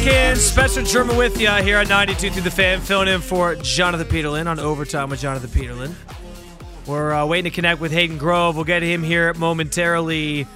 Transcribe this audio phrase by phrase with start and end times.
[0.00, 0.36] in.
[0.36, 4.46] Spencer German with you here at 92 through the fan, filling in for Jonathan Peterlin
[4.46, 5.94] on Overtime with Jonathan Peterlin.
[6.86, 8.56] We're uh, waiting to connect with Hayden Grove.
[8.56, 10.46] We'll get him here momentarily.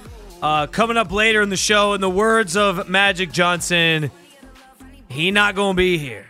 [0.41, 4.11] Uh, coming up later in the show, in the words of Magic Johnson,
[5.07, 6.25] he not going to be here.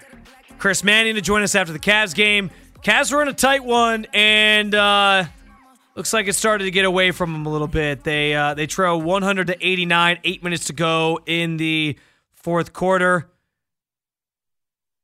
[0.58, 2.52] Chris Manning to join us after the Cavs game.
[2.84, 5.24] Cavs were in a tight one, and uh,
[5.96, 8.04] looks like it started to get away from them a little bit.
[8.04, 11.98] They uh, they trail 100 to 89, eight minutes to go in the
[12.48, 13.30] fourth quarter.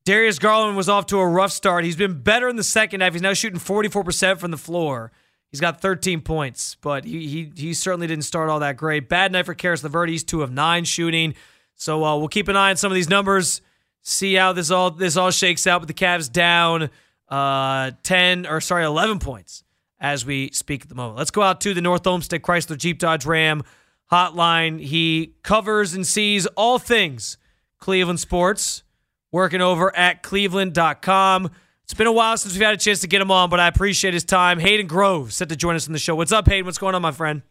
[0.06, 1.84] Darius Garland was off to a rough start.
[1.84, 3.12] He's been better in the second half.
[3.12, 5.12] He's now shooting 44% from the floor.
[5.52, 9.10] He's got 13 points, but he he, he certainly didn't start all that great.
[9.10, 10.08] Bad night for Caris LeVert.
[10.08, 11.36] He's two of nine shooting.
[11.76, 13.60] So uh, we'll keep an eye on some of these numbers,
[14.04, 15.82] see how this all this all shakes out.
[15.82, 16.92] But the Cavs down
[17.28, 19.66] uh, 10 or sorry 11 points
[20.00, 21.18] as we speak at the moment.
[21.18, 23.64] Let's go out to the North Olmsted Chrysler Jeep Dodge Ram
[24.12, 24.80] hotline.
[24.80, 27.38] He covers and sees all things
[27.80, 28.84] Cleveland sports,
[29.32, 31.52] working over at cleveland.com.
[31.84, 33.68] It's been a while since we've had a chance to get him on, but I
[33.68, 34.60] appreciate his time.
[34.60, 36.16] Hayden Grove set to join us on the show.
[36.16, 36.66] What's up, Hayden?
[36.66, 37.42] What's going on, my friend?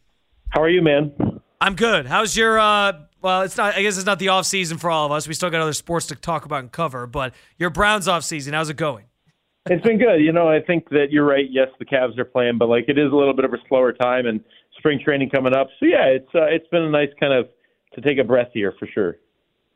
[0.49, 1.13] How are you, man?
[1.61, 2.07] I'm good.
[2.07, 5.07] How's your uh well, it's not I guess it's not the off season for all
[5.07, 5.29] of us.
[5.29, 8.55] We still got other sports to talk about and cover, but your Browns off season,
[8.55, 9.05] how's it going?
[9.67, 10.17] It's been good.
[10.17, 11.47] You know, I think that you're right.
[11.49, 13.93] Yes, the Cavs are playing, but like it is a little bit of a slower
[13.93, 14.41] time and
[14.79, 15.69] spring training coming up.
[15.79, 17.49] So yeah, it's uh, it's been a nice kind of
[17.95, 19.17] to take a breath here for sure.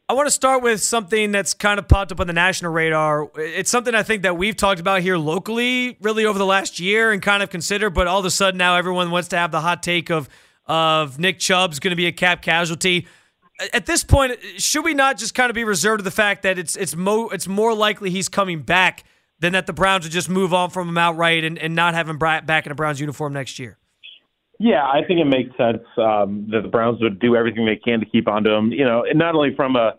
[0.08, 3.28] I want to start with something that's kind of popped up on the national radar.
[3.36, 7.10] It's something I think that we've talked about here locally, really over the last year,
[7.10, 7.90] and kind of considered.
[7.90, 10.28] But all of a sudden now, everyone wants to have the hot take of
[10.66, 13.06] of Nick Chubb's going to be a cap casualty.
[13.72, 16.58] At this point, should we not just kind of be reserved to the fact that
[16.58, 19.04] it's it's mo it's more likely he's coming back
[19.40, 22.08] than that the Browns would just move on from him outright and, and not have
[22.08, 23.78] him back in a Browns uniform next year?
[24.58, 28.00] Yeah, I think it makes sense um, that the Browns would do everything they can
[28.00, 28.72] to keep onto him.
[28.72, 29.96] You know, and not only from a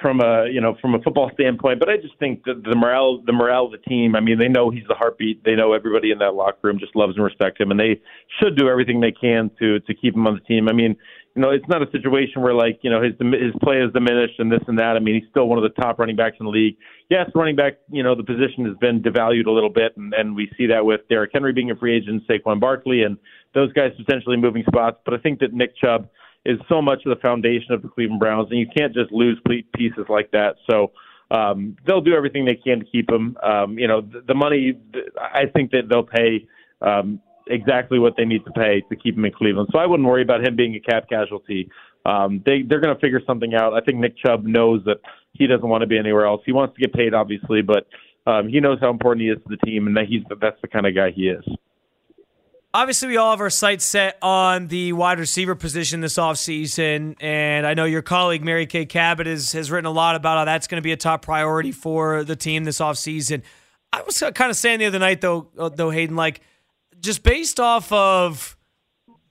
[0.00, 3.20] from a you know from a football standpoint, but I just think that the morale
[3.26, 4.16] the morale of the team.
[4.16, 5.44] I mean, they know he's the heartbeat.
[5.44, 8.00] They know everybody in that locker room just loves and respects him, and they
[8.40, 10.68] should do everything they can to to keep him on the team.
[10.68, 10.96] I mean,
[11.34, 14.38] you know, it's not a situation where like you know his his play is diminished
[14.38, 14.96] and this and that.
[14.96, 16.76] I mean, he's still one of the top running backs in the league.
[17.08, 20.36] Yes, running back, you know, the position has been devalued a little bit, and, and
[20.36, 23.16] we see that with Derrick Henry being a free agent, Saquon Barkley, and
[23.54, 24.98] those guys potentially moving spots.
[25.04, 26.08] But I think that Nick Chubb
[26.44, 29.40] is so much of the foundation of the Cleveland Browns, and you can't just lose
[29.74, 30.56] pieces like that.
[30.70, 30.92] So
[31.30, 33.36] um, they'll do everything they can to keep him.
[33.42, 34.78] Um, you know, the, the money,
[35.16, 36.46] I think that they'll pay
[36.82, 37.20] um,
[37.52, 39.68] exactly what they need to pay to keep him in Cleveland.
[39.72, 41.70] So I wouldn't worry about him being a cap casualty.
[42.04, 43.74] Um, they they're going to figure something out.
[43.74, 44.96] I think Nick Chubb knows that
[45.32, 46.42] he doesn't want to be anywhere else.
[46.44, 47.86] He wants to get paid, obviously, but
[48.26, 50.68] um, he knows how important he is to the team, and that he's that's the
[50.68, 51.44] kind of guy he is
[52.74, 57.66] obviously we all have our sights set on the wide receiver position this offseason and
[57.66, 60.66] i know your colleague mary kay cabot has, has written a lot about how that's
[60.66, 63.42] going to be a top priority for the team this offseason
[63.92, 66.40] i was kind of saying the other night though though hayden like
[67.02, 68.56] just based off of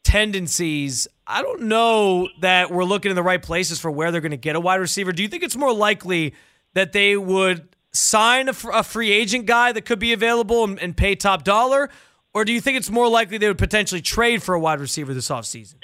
[0.03, 4.31] tendencies i don't know that we're looking in the right places for where they're going
[4.31, 6.33] to get a wide receiver do you think it's more likely
[6.73, 10.97] that they would sign a, a free agent guy that could be available and, and
[10.97, 11.89] pay top dollar
[12.33, 15.13] or do you think it's more likely they would potentially trade for a wide receiver
[15.13, 15.75] this offseason?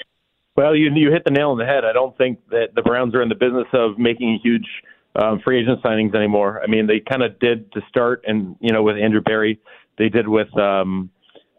[0.56, 1.84] Well, you you hit the nail on the head.
[1.84, 4.66] I don't think that the Browns are in the business of making huge
[5.14, 6.60] um, free agent signings anymore.
[6.62, 9.60] I mean, they kind of did to start, and you know, with Andrew Berry,
[9.98, 11.10] they did with um,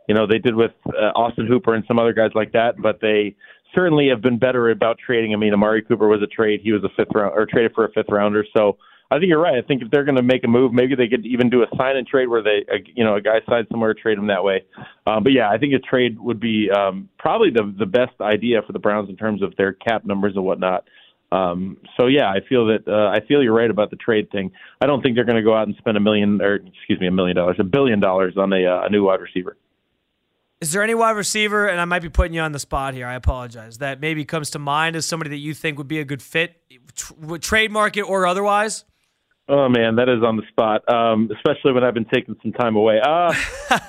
[0.10, 2.82] you know, they did with uh, Austin Hooper and some other guys like that.
[2.82, 3.36] But they
[3.76, 5.34] certainly have been better about trading.
[5.34, 7.86] I mean, Amari Cooper was a trade; he was a fifth round or traded for
[7.86, 8.44] a fifth rounder.
[8.58, 8.78] So
[9.12, 9.64] I think you're right.
[9.64, 11.68] I think if they're going to make a move, maybe they could even do a
[11.78, 12.66] sign and trade where they,
[12.96, 14.66] you know, a guy signs somewhere, trade him that way.
[15.06, 18.64] Um, but yeah, I think a trade would be um, probably the the best idea
[18.66, 20.86] for the Browns in terms of their cap numbers and whatnot.
[21.32, 24.52] Um, so yeah, I feel that uh, I feel you're right about the trade thing.
[24.82, 27.06] I don't think they're going to go out and spend a million or excuse me,
[27.06, 29.56] a million dollars, a billion dollars on a, uh, a new wide receiver.
[30.62, 33.08] Is there any wide receiver, and I might be putting you on the spot here,
[33.08, 36.06] I apologize, that maybe comes to mind as somebody that you think would be a
[36.06, 36.62] good fit,
[37.40, 38.84] trade market or otherwise?
[39.48, 40.88] Oh man, that is on the spot.
[40.88, 43.00] Um, especially when I've been taking some time away.
[43.02, 43.34] Uh,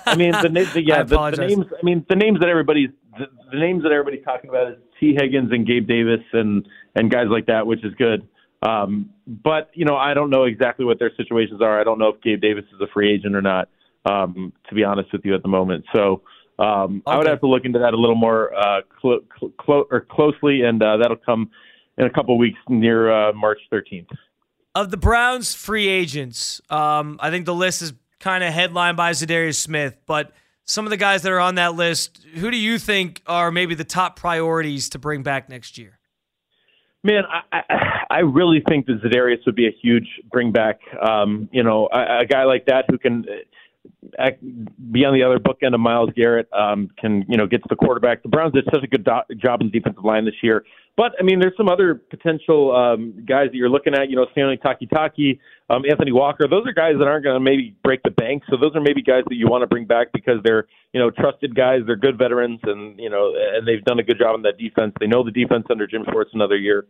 [0.06, 1.66] I mean, the, the yeah, the, the, names.
[1.70, 2.88] I mean, the names that everybody's
[3.18, 7.10] the, the, names that everybody's talking about is Tee Higgins and Gabe Davis and and
[7.10, 8.26] guys like that, which is good.
[8.62, 11.78] Um, but you know, I don't know exactly what their situations are.
[11.78, 13.68] I don't know if Gabe Davis is a free agent or not.
[14.06, 16.22] Um, to be honest with you, at the moment, so
[16.60, 17.14] um, okay.
[17.14, 19.24] I would have to look into that a little more uh, clo-
[19.58, 21.50] clo- or closely, and uh, that'll come
[21.98, 24.06] in a couple weeks near uh, March 13th
[24.74, 29.12] of the Browns free agents, um, I think the list is kind of headlined by
[29.12, 30.32] Za'Darius Smith, but
[30.64, 33.74] some of the guys that are on that list, who do you think are maybe
[33.74, 35.98] the top priorities to bring back next year?
[37.02, 40.80] Man, I, I, I really think that Za'Darius would be a huge bring back.
[41.00, 43.24] Um, you know, a, a guy like that who can
[44.92, 47.76] be on the other bookend of Myles Garrett, um, can you know get to the
[47.76, 48.22] quarterback.
[48.22, 50.64] The Browns did such a good do- job in the defensive line this year.
[50.96, 54.10] But I mean, there's some other potential um, guys that you're looking at.
[54.10, 55.38] You know, Stanley Takitaki,
[55.70, 56.46] um, Anthony Walker.
[56.48, 58.42] Those are guys that aren't going to maybe break the bank.
[58.50, 61.10] So those are maybe guys that you want to bring back because they're you know
[61.10, 61.80] trusted guys.
[61.86, 64.92] They're good veterans, and you know, and they've done a good job on that defense.
[65.00, 66.86] They know the defense under Jim Schwartz another year.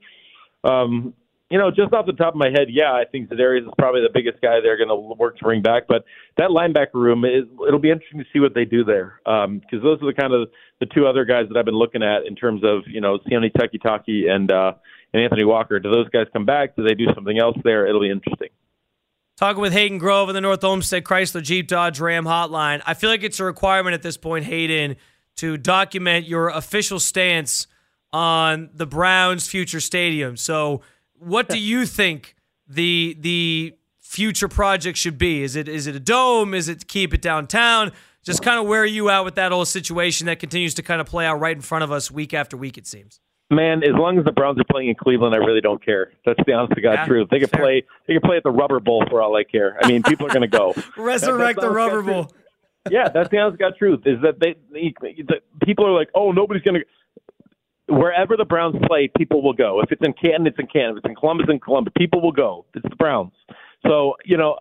[0.64, 1.14] Um,
[1.50, 4.02] you know, just off the top of my head, yeah, I think Za'Darius is probably
[4.02, 5.88] the biggest guy they're going to work to bring back.
[5.88, 6.04] But
[6.36, 9.62] that linebacker room, is, it'll be interesting to see what they do there because um,
[9.82, 10.48] those are the kind of
[10.78, 13.52] the two other guys that I've been looking at in terms of you know Sione
[13.52, 14.74] Takitaki and uh,
[15.12, 15.80] and Anthony Walker.
[15.80, 16.76] Do those guys come back?
[16.76, 17.84] Do they do something else there?
[17.86, 18.48] It'll be interesting.
[19.36, 22.80] Talking with Hayden Grove in the North Olmsted Chrysler Jeep Dodge Ram hotline.
[22.86, 24.96] I feel like it's a requirement at this point, Hayden,
[25.36, 27.66] to document your official stance
[28.12, 30.36] on the Browns' future stadium.
[30.36, 30.82] So
[31.20, 32.34] what do you think
[32.66, 35.42] the the future project should be?
[35.42, 36.54] Is it is it a dome?
[36.54, 37.92] Is it keep it downtown?
[38.22, 41.00] Just kind of where are you at with that whole situation that continues to kind
[41.00, 42.76] of play out right in front of us week after week?
[42.76, 43.20] It seems.
[43.52, 46.12] Man, as long as the Browns are playing in Cleveland, I really don't care.
[46.24, 47.28] That's the honest to God yeah, truth.
[47.30, 47.60] They could fair.
[47.60, 47.82] play.
[48.06, 49.76] They could play at the Rubber Bowl for all I care.
[49.82, 50.74] I mean, people are going to go.
[50.96, 52.32] Resurrect that, the Rubber Bowl.
[52.90, 54.00] yeah, that's the honest to God truth.
[54.06, 54.94] Is that they, they
[55.26, 56.86] the, people are like, oh, nobody's going to
[57.90, 59.80] wherever the Browns play, people will go.
[59.80, 60.92] If it's in Canton, it's in Canton.
[60.92, 62.64] If it's in Columbus, in Columbus, people will go.
[62.74, 63.32] It's the Browns.
[63.86, 64.56] So you know,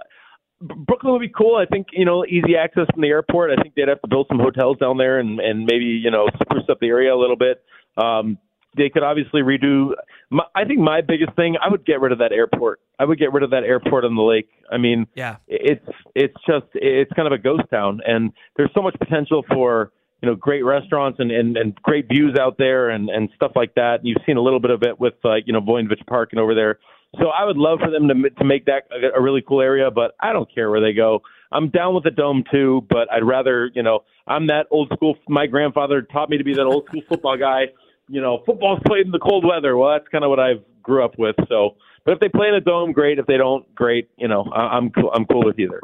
[0.61, 1.55] Brooklyn would be cool.
[1.55, 3.51] I think you know easy access from the airport.
[3.51, 6.27] I think they'd have to build some hotels down there and and maybe you know
[6.41, 7.63] spruce up the area a little bit.
[7.97, 8.37] Um,
[8.77, 9.91] they could obviously redo.
[10.29, 12.79] My, I think my biggest thing, I would get rid of that airport.
[12.99, 14.49] I would get rid of that airport on the lake.
[14.71, 15.85] I mean, yeah, it's
[16.15, 20.29] it's just it's kind of a ghost town, and there's so much potential for you
[20.29, 23.99] know great restaurants and, and, and great views out there and, and stuff like that.
[23.99, 26.39] And you've seen a little bit of it with uh, you know Voinovich Park and
[26.39, 26.79] over there.
[27.19, 28.83] So I would love for them to to make that
[29.15, 31.21] a, really cool area, but I don't care where they go.
[31.51, 35.15] I'm down with the dome too, but I'd rather you know I'm that old school.
[35.27, 37.65] My grandfather taught me to be that old school football guy.
[38.07, 39.77] You know, football's played in the cold weather.
[39.77, 41.35] Well, that's kind of what I grew up with.
[41.47, 41.75] So,
[42.05, 43.19] but if they play in a dome, great.
[43.19, 44.09] If they don't, great.
[44.17, 45.11] You know, I, I'm cool.
[45.13, 45.81] I'm cool with either.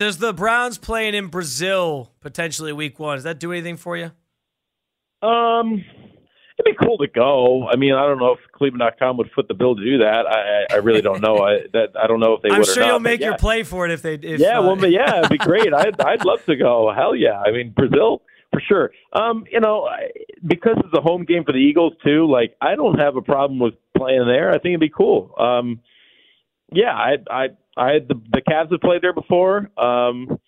[0.00, 3.18] Does the Browns playing in Brazil potentially week one?
[3.18, 4.12] Does that do anything for you?
[5.20, 5.84] Um,
[6.58, 7.68] it'd be cool to go.
[7.68, 10.24] I mean, I don't know if Cleveland.com would foot the bill to do that.
[10.26, 11.36] I, I really don't know.
[11.44, 12.68] I that I don't know if they I'm would.
[12.68, 13.26] I'm sure you'll make yeah.
[13.26, 14.14] your play for it if they.
[14.14, 15.74] If, yeah, uh, well, but yeah, it'd be great.
[15.74, 16.90] I'd I'd love to go.
[16.96, 17.38] Hell yeah!
[17.38, 18.22] I mean, Brazil
[18.54, 18.92] for sure.
[19.12, 19.86] Um, you know,
[20.46, 22.26] because it's a home game for the Eagles too.
[22.26, 24.48] Like, I don't have a problem with playing there.
[24.48, 25.34] I think it'd be cool.
[25.38, 25.80] Um,
[26.72, 27.48] yeah, I I
[27.80, 29.70] I had the the Cavs have played there before.
[29.78, 30.38] Um,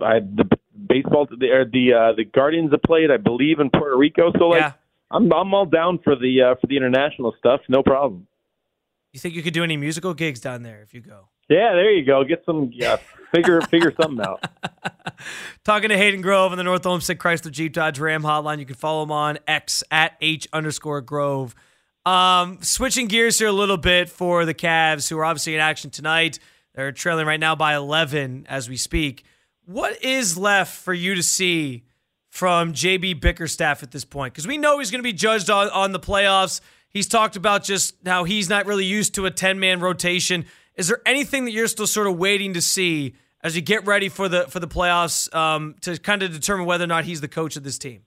[0.00, 0.44] I had the
[0.86, 4.32] baseball the the uh, the Guardians have played, I believe, in Puerto Rico.
[4.38, 4.72] So like, yeah.
[5.10, 7.60] I'm I'm all down for the uh, for the international stuff.
[7.68, 8.28] No problem.
[9.12, 11.28] You think you could do any musical gigs down there if you go?
[11.48, 12.22] Yeah, there you go.
[12.22, 12.98] Get some yeah,
[13.34, 14.44] figure figure something out.
[15.64, 18.60] Talking to Hayden Grove on the North Olmsted Chrysler Jeep Dodge Ram hotline.
[18.60, 21.56] You can follow him on X at H underscore Grove.
[22.06, 25.90] Um, switching gears here a little bit for the Cavs, who are obviously in action
[25.90, 26.38] tonight.
[26.74, 29.24] They're trailing right now by 11 as we speak.
[29.64, 31.84] What is left for you to see
[32.30, 34.32] from JB Bickerstaff at this point?
[34.32, 36.60] Because we know he's going to be judged on, on the playoffs.
[36.88, 40.46] He's talked about just how he's not really used to a 10 man rotation.
[40.74, 44.08] Is there anything that you're still sort of waiting to see as you get ready
[44.08, 47.28] for the for the playoffs um, to kind of determine whether or not he's the
[47.28, 48.02] coach of this team?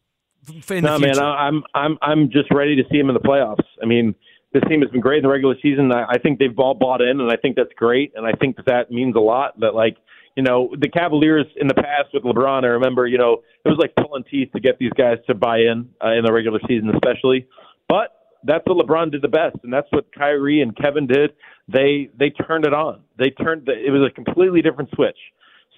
[0.70, 3.66] No, man, I'm I'm I'm just ready to see him in the playoffs.
[3.82, 4.16] I mean,
[4.54, 5.92] this team has been great in the regular season.
[5.92, 8.58] I, I think they've all bought in, and I think that's great, and I think
[8.58, 9.60] that that means a lot.
[9.60, 9.98] That like
[10.36, 13.78] you know the Cavaliers in the past with LeBron, I remember you know it was
[13.80, 16.90] like pulling teeth to get these guys to buy in uh, in the regular season,
[16.90, 17.48] especially.
[17.88, 21.32] But that's what LeBron did the best, and that's what Kyrie and Kevin did.
[21.68, 23.02] They they turned it on.
[23.18, 25.18] They turned the, it was a completely different switch.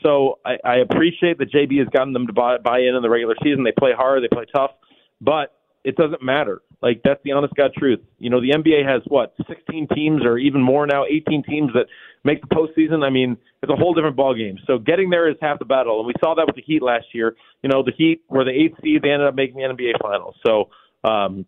[0.04, 3.10] So I, I appreciate that JB has gotten them to buy, buy in in the
[3.10, 3.64] regular season.
[3.64, 4.72] They play hard, they play tough,
[5.22, 6.62] but it doesn't matter.
[6.82, 8.00] Like that's the honest God truth.
[8.20, 11.86] You know, the NBA has what 16 teams or even more now, 18 teams that
[12.24, 13.06] make the postseason.
[13.06, 14.58] I mean, it's a whole different ball game.
[14.68, 17.06] So getting there is half the battle, and we saw that with the Heat last
[17.14, 17.36] year.
[17.62, 20.36] You know, the Heat were the eighth seed; they ended up making the NBA Finals.
[20.46, 20.70] So
[21.04, 21.46] um,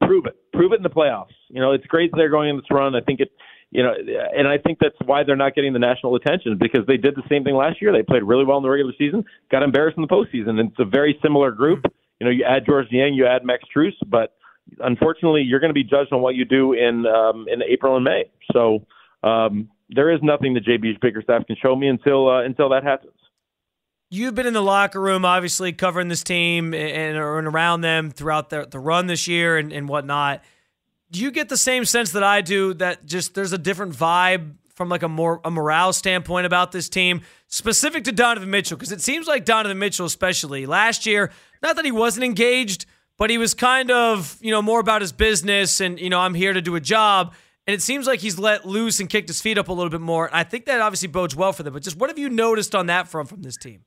[0.00, 1.34] prove it, prove it in the playoffs.
[1.48, 2.94] You know, it's great that they're going in this run.
[2.94, 3.30] I think it
[3.74, 6.96] you know, and I think that's why they're not getting the national attention because they
[6.96, 7.92] did the same thing last year.
[7.92, 10.60] They played really well in the regular season, got embarrassed in the postseason.
[10.60, 11.84] And it's a very similar group.
[12.20, 14.36] You know, you add Georges Niang, you add Max Strus, but
[14.78, 18.04] unfortunately, you're going to be judged on what you do in um, in April and
[18.04, 18.30] May.
[18.52, 18.86] So
[19.24, 23.10] um, there is nothing that JB Bickerstaff can show me until uh, until that happens.
[24.08, 28.50] You've been in the locker room, obviously covering this team and, and around them throughout
[28.50, 30.44] the, the run this year and, and whatnot
[31.14, 34.54] do you get the same sense that I do that just there's a different vibe
[34.74, 38.76] from like a more a morale standpoint about this team, specific to Donovan Mitchell?
[38.76, 41.30] Because it seems like Donovan Mitchell, especially last year,
[41.62, 45.12] not that he wasn't engaged, but he was kind of you know more about his
[45.12, 47.32] business and you know I'm here to do a job.
[47.68, 50.00] And it seems like he's let loose and kicked his feet up a little bit
[50.00, 50.28] more.
[50.32, 51.72] I think that obviously bodes well for them.
[51.72, 53.84] But just what have you noticed on that front from this team?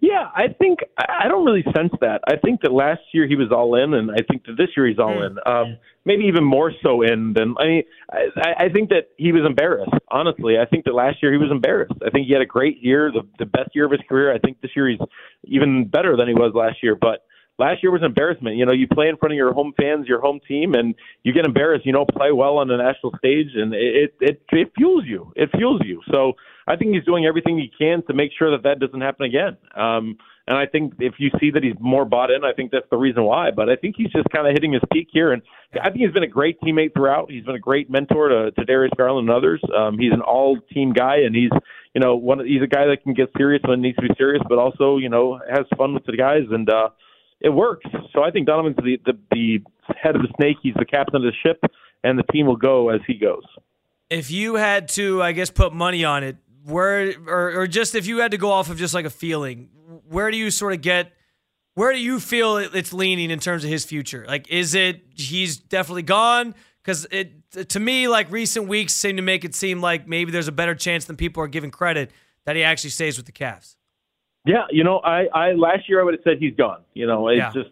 [0.00, 2.20] Yeah, I think I don't really sense that.
[2.26, 4.86] I think that last year he was all in, and I think that this year
[4.86, 5.36] he's all in.
[5.46, 7.82] Um, maybe even more so in than I mean.
[8.10, 9.92] I, I think that he was embarrassed.
[10.10, 11.94] Honestly, I think that last year he was embarrassed.
[12.04, 14.32] I think he had a great year, the the best year of his career.
[14.34, 15.00] I think this year he's
[15.44, 16.96] even better than he was last year.
[16.96, 17.24] But
[17.58, 18.56] last year was embarrassment.
[18.56, 21.32] You know, you play in front of your home fans, your home team, and you
[21.32, 21.86] get embarrassed.
[21.86, 25.32] You don't play well on the national stage, and it it it fuels you.
[25.36, 26.00] It fuels you.
[26.10, 26.34] So
[26.66, 29.56] I think he's doing everything he can to make sure that that doesn't happen again.
[29.74, 30.16] Um,
[30.46, 32.96] and I think if you see that he's more bought in, I think that's the
[32.96, 33.50] reason why.
[33.52, 35.42] But I think he's just kind of hitting his peak here, and
[35.80, 37.30] I think he's been a great teammate throughout.
[37.30, 39.62] He's been a great mentor to, to Darius Garland and others.
[39.76, 41.50] Um, he's an all-team guy, and he's
[41.94, 42.44] you know one.
[42.44, 44.98] He's a guy that can get serious when it needs to be serious, but also
[44.98, 46.88] you know has fun with the guys, and uh,
[47.40, 47.86] it works.
[48.12, 49.58] So I think Donovan's the, the the
[49.94, 50.56] head of the snake.
[50.60, 51.62] He's the captain of the ship,
[52.02, 53.44] and the team will go as he goes.
[54.10, 58.06] If you had to, I guess, put money on it, where or, or just if
[58.06, 59.68] you had to go off of just like a feeling,
[60.08, 61.12] where do you sort of get
[61.74, 64.24] where do you feel it's leaning in terms of his future?
[64.26, 66.54] Like is it he's definitely gone
[66.84, 70.48] cuz it to me like recent weeks seem to make it seem like maybe there's
[70.48, 72.10] a better chance than people are giving credit
[72.44, 73.76] that he actually stays with the Cavs.
[74.44, 76.82] Yeah, you know, I I last year I would have said he's gone.
[76.94, 77.52] You know, it's yeah.
[77.52, 77.70] just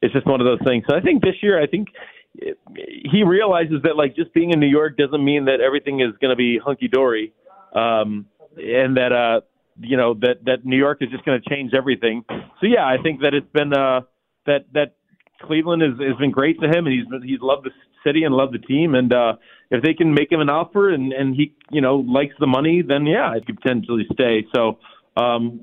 [0.00, 0.84] it's just one of those things.
[0.88, 1.88] So I think this year I think
[2.34, 6.30] he realizes that like just being in New York doesn't mean that everything is going
[6.30, 7.32] to be hunky dory.
[7.74, 9.40] Um, and that uh
[9.80, 12.24] you know that that New York is just going to change everything.
[12.28, 14.02] So yeah, I think that it's been uh
[14.46, 14.96] that that
[15.42, 17.70] Cleveland has has been great to him, and he's he's loved the
[18.04, 19.34] city and loved the team, and uh
[19.70, 22.82] if they can make him an offer and and he you know likes the money,
[22.86, 24.46] then yeah, he could potentially stay.
[24.54, 24.78] So
[25.16, 25.60] um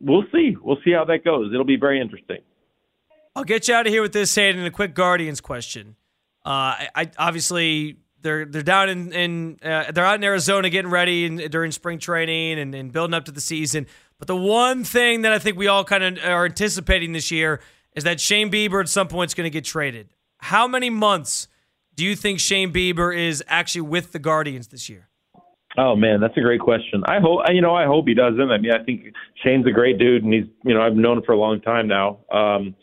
[0.00, 1.52] we'll see, we'll see how that goes.
[1.52, 2.38] It'll be very interesting.
[3.34, 5.96] I'll get you out of here with this, Hayden, a quick Guardians question.
[6.44, 10.90] Uh, I, I obviously they're they're down in, in uh, they're out in Arizona getting
[10.90, 13.86] ready in, during spring training and, and building up to the season.
[14.18, 17.60] But the one thing that I think we all kind of are anticipating this year
[17.94, 20.08] is that Shane Bieber at some point is going to get traded.
[20.38, 21.48] How many months
[21.94, 25.08] do you think Shane Bieber is actually with the Guardians this year?
[25.78, 27.02] Oh man, that's a great question.
[27.06, 27.74] I hope you know.
[27.74, 28.50] I hope he doesn't.
[28.50, 29.12] I mean, I think
[29.44, 31.86] Shane's a great dude, and he's you know I've known him for a long time
[31.86, 32.18] now.
[32.32, 32.74] Um,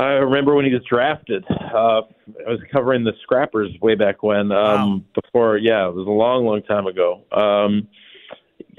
[0.00, 1.44] I remember when he was drafted.
[1.50, 2.02] Uh,
[2.46, 4.50] I was covering the Scrappers way back when.
[4.50, 5.00] Um, wow.
[5.22, 7.22] Before, yeah, it was a long, long time ago.
[7.30, 7.88] Um,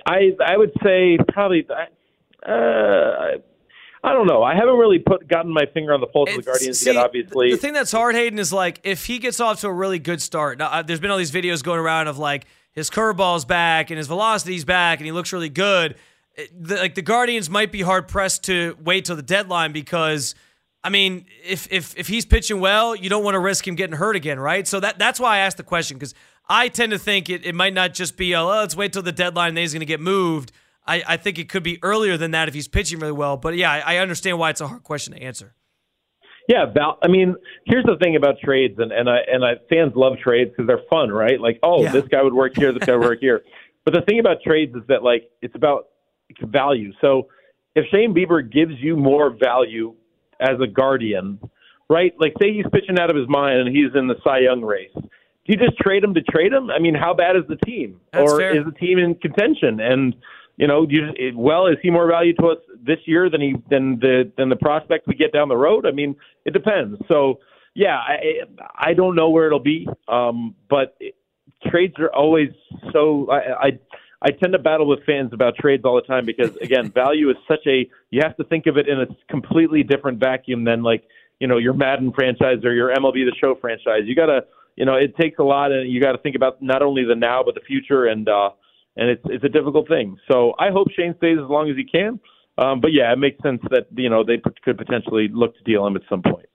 [0.05, 1.67] I I would say probably.
[2.43, 3.37] Uh,
[4.03, 4.41] I don't know.
[4.41, 6.91] I haven't really put gotten my finger on the pulse it's, of the Guardians see,
[6.91, 6.97] yet.
[6.97, 9.99] Obviously, the thing that's hard, Hayden, is like if he gets off to a really
[9.99, 10.57] good start.
[10.57, 13.99] Now, uh, there's been all these videos going around of like his curveball's back and
[13.99, 15.95] his velocity's back and he looks really good.
[16.57, 20.33] the, like the Guardians might be hard pressed to wait till the deadline because
[20.83, 23.95] I mean, if if if he's pitching well, you don't want to risk him getting
[23.95, 24.67] hurt again, right?
[24.67, 26.15] So that that's why I asked the question because
[26.49, 29.11] I tend to think it, it might not just be, oh, let's wait till the
[29.11, 30.51] deadline and then he's going to get moved.
[30.85, 33.37] I, I think it could be earlier than that if he's pitching really well.
[33.37, 35.53] But yeah, I, I understand why it's a hard question to answer.
[36.47, 37.35] Yeah, Val, I mean,
[37.65, 40.83] here's the thing about trades, and and I and I fans love trades because they're
[40.89, 41.39] fun, right?
[41.39, 41.91] Like, oh, yeah.
[41.91, 43.41] this guy would work here, this guy would work here.
[43.83, 45.87] But the thing about trades is that like it's about
[46.43, 46.91] value.
[47.01, 47.29] So
[47.75, 49.95] if Shane Bieber gives you more value
[50.41, 51.39] as a guardian,
[51.89, 52.13] right?
[52.19, 54.91] Like, say he's pitching out of his mind and he's in the Cy Young race.
[54.93, 56.69] Do you just trade him to trade him?
[56.69, 58.59] I mean, how bad is the team, That's or fair.
[58.59, 59.79] is the team in contention?
[59.79, 60.15] And
[60.57, 63.99] you know, you well, is he more value to us this year than he than
[63.99, 65.85] the than the prospect we get down the road?
[65.87, 67.01] I mean, it depends.
[67.07, 67.39] So,
[67.73, 68.41] yeah, I
[68.75, 71.15] I don't know where it'll be, um, but it,
[71.67, 72.49] trades are always
[72.91, 73.27] so.
[73.31, 73.79] I, I
[74.21, 77.37] I tend to battle with fans about trades all the time because again, value is
[77.47, 81.03] such a you have to think of it in a completely different vacuum than like
[81.39, 84.03] you know your Madden franchise or your MLB The Show franchise.
[84.05, 86.81] You gotta you know it takes a lot and you got to think about not
[86.81, 88.51] only the now but the future and uh
[88.95, 90.17] and it's it's a difficult thing.
[90.31, 92.19] So I hope Shane stays as long as he can.
[92.57, 95.85] Um, but yeah, it makes sense that you know they could potentially look to deal
[95.87, 96.45] him at some point.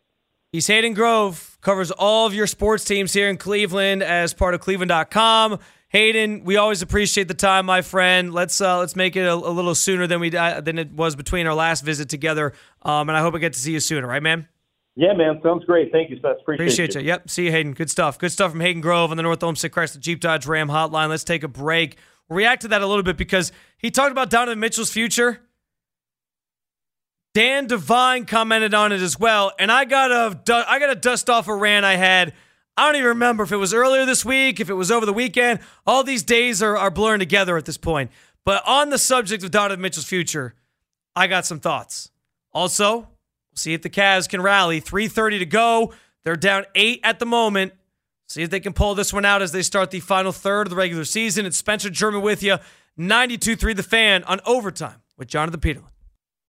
[0.53, 4.61] He's Hayden Grove, covers all of your sports teams here in Cleveland as part of
[4.61, 5.59] Cleveland.com.
[5.89, 8.35] Hayden, we always appreciate the time, my friend.
[8.35, 11.15] Let's uh, let's make it a, a little sooner than we uh, than it was
[11.15, 12.53] between our last visit together.
[12.83, 14.49] Um, and I hope I get to see you sooner, right, man?
[14.97, 15.41] Yeah, man.
[15.45, 15.93] Sounds great.
[15.93, 16.41] Thank you, Seth.
[16.41, 17.01] Appreciate, Appreciate you.
[17.03, 17.07] you.
[17.09, 17.31] Yep.
[17.31, 17.73] See you, Hayden.
[17.75, 18.19] Good stuff.
[18.19, 21.11] Good stuff from Hayden Grove on the North Olmsted Chrysler Jeep Dodge Ram hotline.
[21.11, 21.99] Let's take a break.
[22.29, 25.43] We'll react to that a little bit because he talked about Donovan Mitchell's future.
[27.35, 30.09] Dan Devine commented on it as well, and I got
[30.47, 32.33] to I got to dust off a rant I had
[32.77, 35.13] I don't even remember if it was earlier this week, if it was over the
[35.13, 35.61] weekend.
[35.87, 38.11] All these days are, are blurring together at this point.
[38.45, 40.55] But on the subject of Donovan Mitchell's future,
[41.15, 42.11] I got some thoughts.
[42.53, 43.09] Also,
[43.55, 44.81] see if the Cavs can rally.
[44.81, 45.95] 3.30 to go.
[46.23, 47.73] They're down eight at the moment.
[48.29, 50.71] See if they can pull this one out as they start the final third of
[50.71, 51.47] the regular season.
[51.47, 52.57] It's Spencer German with you.
[52.97, 55.96] 92 3 the fan on overtime with Jonathan Peterlin.